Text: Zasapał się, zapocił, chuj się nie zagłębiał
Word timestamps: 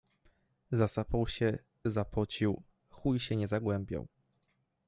Zasapał 0.71 1.27
się, 1.27 1.57
zapocił, 1.85 2.63
chuj 2.89 3.19
się 3.19 3.35
nie 3.35 3.47
zagłębiał 3.47 4.07